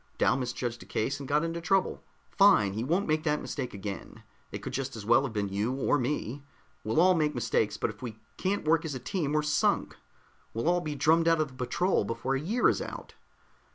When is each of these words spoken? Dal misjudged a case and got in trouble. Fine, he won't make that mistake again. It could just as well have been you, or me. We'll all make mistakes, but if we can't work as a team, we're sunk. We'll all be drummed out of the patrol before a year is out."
Dal 0.17 0.35
misjudged 0.35 0.81
a 0.81 0.87
case 0.87 1.19
and 1.19 1.29
got 1.29 1.43
in 1.43 1.53
trouble. 1.61 2.03
Fine, 2.31 2.73
he 2.73 2.83
won't 2.83 3.07
make 3.07 3.21
that 3.23 3.39
mistake 3.39 3.71
again. 3.75 4.23
It 4.51 4.63
could 4.63 4.73
just 4.73 4.95
as 4.95 5.05
well 5.05 5.21
have 5.21 5.33
been 5.33 5.49
you, 5.49 5.73
or 5.75 5.99
me. 5.99 6.41
We'll 6.83 6.99
all 6.99 7.13
make 7.13 7.35
mistakes, 7.35 7.77
but 7.77 7.91
if 7.91 8.01
we 8.01 8.17
can't 8.35 8.67
work 8.67 8.83
as 8.83 8.95
a 8.95 8.99
team, 8.99 9.33
we're 9.33 9.43
sunk. 9.43 9.95
We'll 10.55 10.67
all 10.67 10.81
be 10.81 10.95
drummed 10.95 11.27
out 11.27 11.39
of 11.39 11.49
the 11.49 11.53
patrol 11.53 12.03
before 12.03 12.33
a 12.33 12.41
year 12.41 12.67
is 12.67 12.81
out." 12.81 13.13